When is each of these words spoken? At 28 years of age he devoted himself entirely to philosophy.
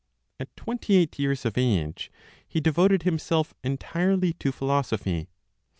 At 0.39 0.55
28 0.55 1.19
years 1.19 1.45
of 1.45 1.59
age 1.59 2.11
he 2.47 2.59
devoted 2.59 3.03
himself 3.03 3.53
entirely 3.63 4.33
to 4.33 4.51
philosophy. 4.51 5.29